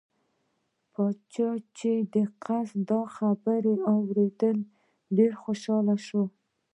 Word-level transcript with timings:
پاچا 0.93 1.49
چې 1.77 1.91
د 2.13 2.15
قاصد 2.45 2.79
دا 2.91 3.01
خبرې 3.15 3.73
واوریدلې 3.85 4.67
ډېر 5.17 5.31
خوشحاله 5.43 5.95
شو. 6.07 6.23